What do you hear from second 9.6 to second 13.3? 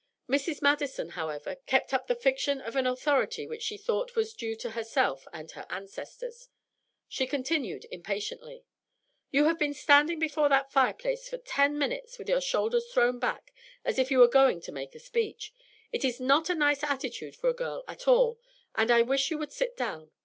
standing before that fireplace for ten minutes with your shoulders thrown